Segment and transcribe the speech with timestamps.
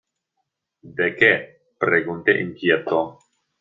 [0.97, 1.61] ¿De qué?
[1.77, 3.19] pregunté inquieto.